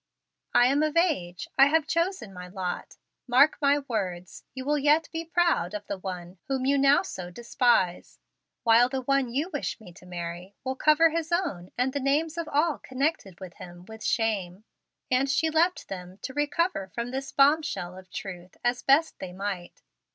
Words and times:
I 0.55 0.65
am 0.65 0.81
of 0.81 0.97
age 0.97 1.47
I 1.59 1.67
have 1.67 1.85
chosen 1.85 2.33
my 2.33 2.47
lot. 2.47 2.97
Mark 3.27 3.59
my 3.61 3.83
words! 3.87 4.43
you 4.55 4.65
will 4.65 4.79
yet 4.79 5.07
be 5.13 5.23
proud 5.23 5.75
of 5.75 5.85
the 5.85 5.99
one 5.99 6.39
whom 6.47 6.65
you 6.65 6.79
now 6.79 7.03
so 7.03 7.29
despise; 7.29 8.17
while 8.63 8.89
the 8.89 9.03
one 9.03 9.31
you 9.31 9.51
wish 9.53 9.79
me 9.79 9.93
to 9.93 10.07
marry 10.07 10.55
will 10.63 10.75
cover 10.75 11.11
his 11.11 11.31
own 11.31 11.69
and 11.77 11.93
the 11.93 11.99
names 11.99 12.35
of 12.35 12.47
all 12.47 12.79
connected 12.79 13.39
with 13.39 13.53
him 13.57 13.85
with 13.87 14.03
shame"; 14.03 14.63
and 15.11 15.29
she 15.29 15.51
left 15.51 15.87
them 15.87 16.17
to 16.23 16.33
recover 16.33 16.87
from 16.95 17.11
this 17.11 17.31
bombshell 17.31 17.95
of 17.95 18.09
truth, 18.09 18.57
as 18.63 18.81
best 18.81 19.19
they 19.19 19.31
might. 19.31 19.83